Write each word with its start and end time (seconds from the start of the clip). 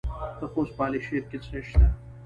د 0.39 0.41
خوست 0.51 0.73
په 0.77 0.83
علي 0.87 0.99
شیر 1.07 1.23
کې 1.29 1.37
څه 1.43 1.49
شی 1.57 1.61
شته؟ 1.69 1.87